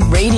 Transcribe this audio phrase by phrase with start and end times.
[0.00, 0.37] Radio,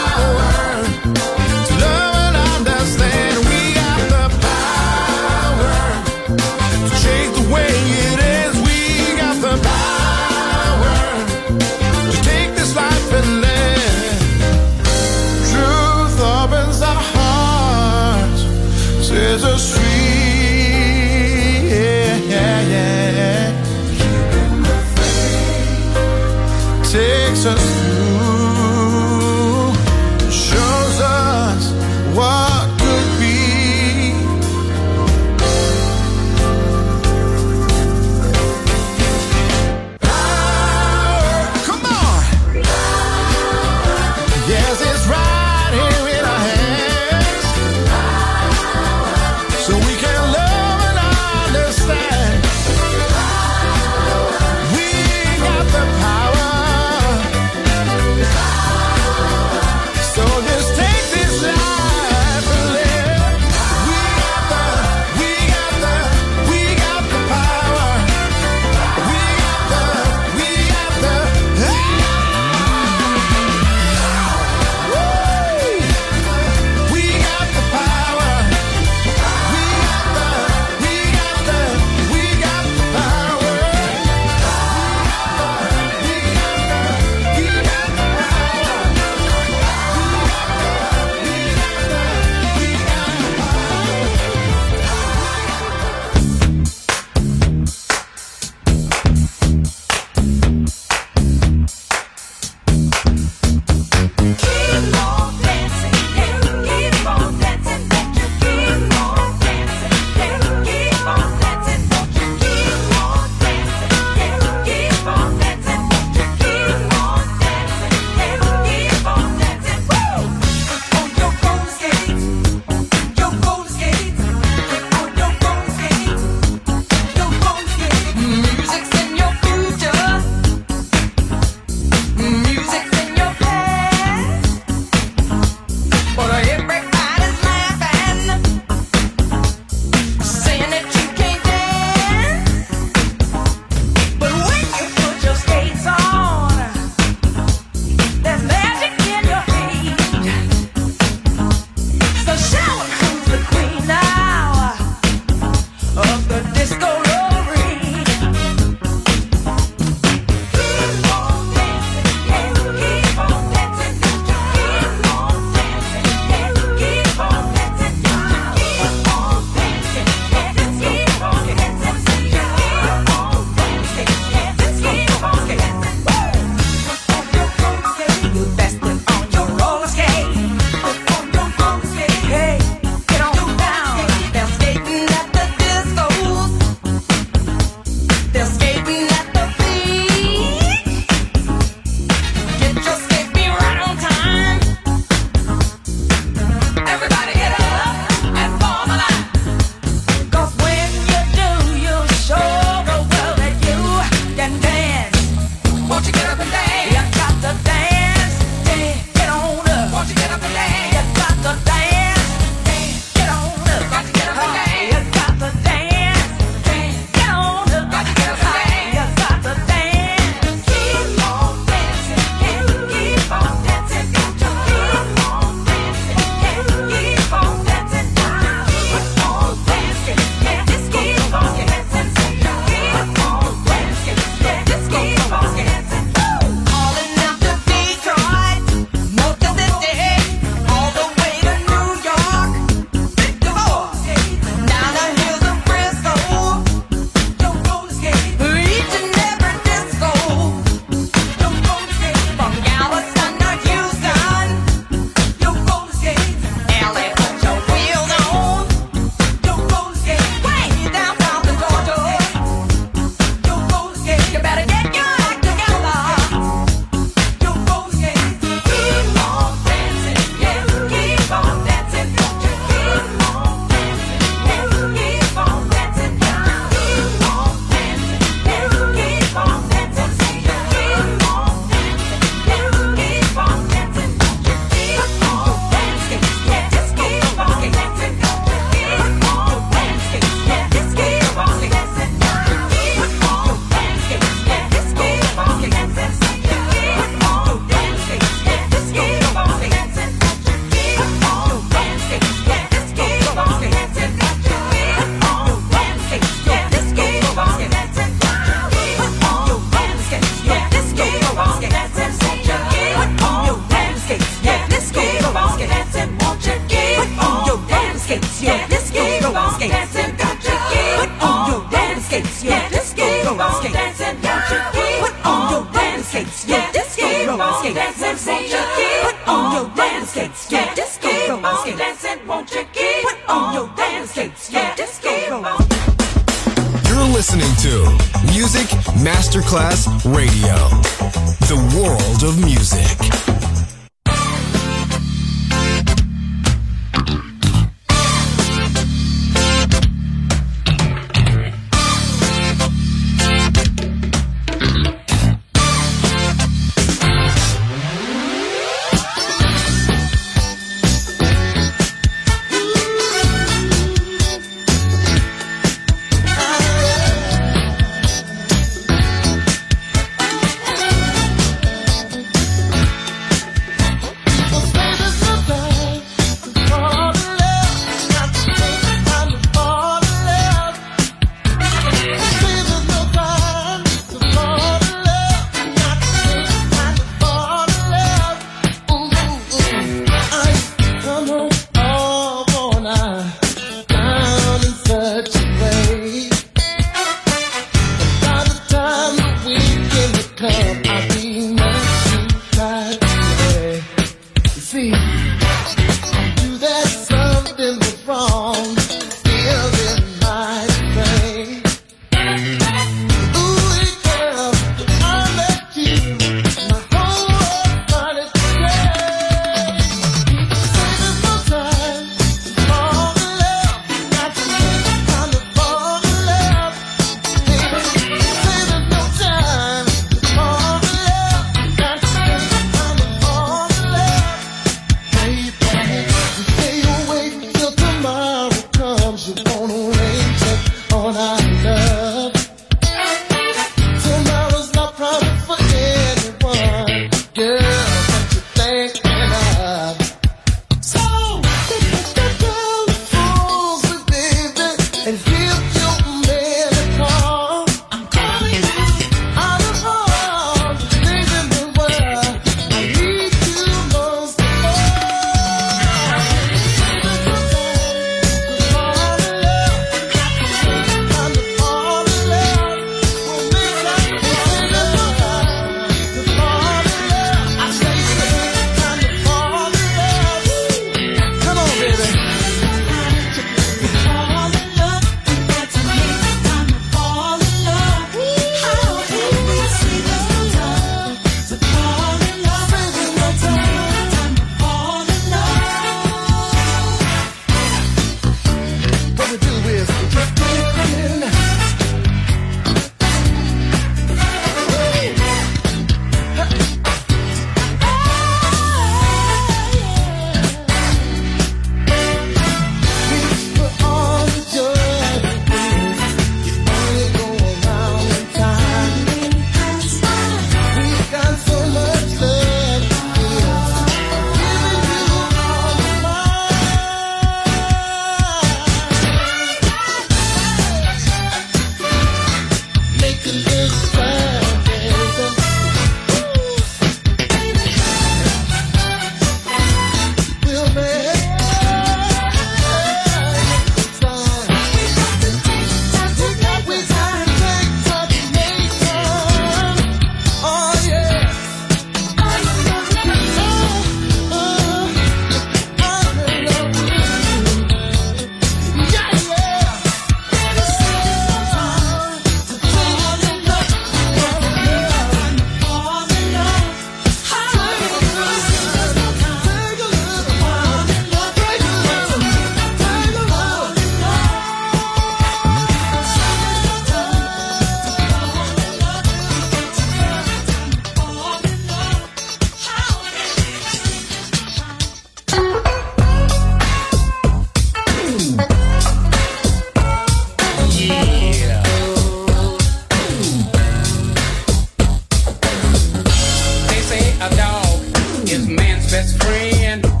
[599.01, 600.00] Best friend.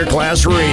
[0.00, 0.69] Masterclass Radio.